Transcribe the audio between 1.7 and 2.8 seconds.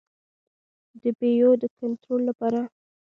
کنټرول لپاره.